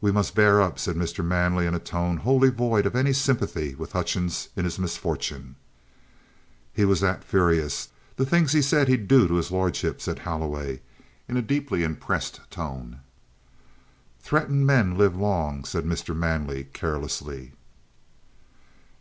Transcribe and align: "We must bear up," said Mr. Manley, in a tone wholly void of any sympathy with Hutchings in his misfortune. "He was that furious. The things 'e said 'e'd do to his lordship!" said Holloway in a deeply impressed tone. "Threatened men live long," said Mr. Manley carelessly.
"We 0.00 0.10
must 0.10 0.34
bear 0.34 0.60
up," 0.60 0.80
said 0.80 0.96
Mr. 0.96 1.24
Manley, 1.24 1.64
in 1.64 1.76
a 1.76 1.78
tone 1.78 2.16
wholly 2.16 2.48
void 2.48 2.86
of 2.86 2.96
any 2.96 3.12
sympathy 3.12 3.76
with 3.76 3.92
Hutchings 3.92 4.48
in 4.56 4.64
his 4.64 4.80
misfortune. 4.80 5.54
"He 6.72 6.84
was 6.84 6.98
that 7.02 7.22
furious. 7.22 7.90
The 8.16 8.26
things 8.26 8.52
'e 8.56 8.60
said 8.62 8.90
'e'd 8.90 9.06
do 9.06 9.28
to 9.28 9.34
his 9.34 9.52
lordship!" 9.52 10.00
said 10.00 10.18
Holloway 10.18 10.80
in 11.28 11.36
a 11.36 11.40
deeply 11.40 11.84
impressed 11.84 12.40
tone. 12.50 12.98
"Threatened 14.18 14.66
men 14.66 14.98
live 14.98 15.14
long," 15.16 15.64
said 15.64 15.84
Mr. 15.84 16.16
Manley 16.16 16.64
carelessly. 16.72 17.52